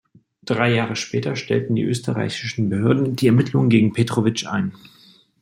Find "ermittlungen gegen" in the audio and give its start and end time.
3.27-3.93